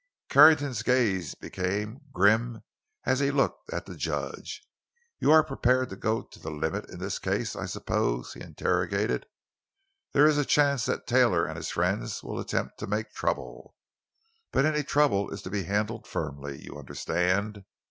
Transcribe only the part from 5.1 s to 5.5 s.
"You are